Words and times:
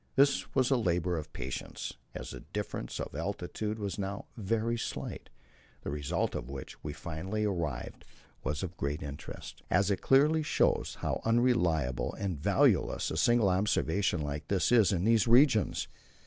This 0.15 0.55
was 0.55 0.71
a 0.71 0.77
labour 0.77 1.15
of 1.15 1.31
patience, 1.31 1.93
as 2.15 2.31
the 2.31 2.39
difference 2.39 2.99
of 2.99 3.13
altitude 3.13 3.77
was 3.77 3.99
now 3.99 4.25
very 4.35 4.75
slight. 4.75 5.29
The 5.83 5.91
result 5.91 6.35
at 6.35 6.47
which 6.47 6.83
we 6.83 6.91
finally 6.91 7.45
arrived 7.45 8.03
was 8.43 8.63
of 8.63 8.75
great 8.77 9.03
interest, 9.03 9.61
as 9.69 9.91
it 9.91 10.01
clearly 10.01 10.41
shows 10.41 10.97
how 11.01 11.21
unreliable 11.23 12.15
and 12.15 12.35
valueless 12.35 13.11
a 13.11 13.15
single 13.15 13.49
observation 13.49 14.21
like 14.23 14.47
this 14.47 14.71
is 14.71 14.91
in 14.91 15.03
these 15.03 15.27
regions. 15.27 15.87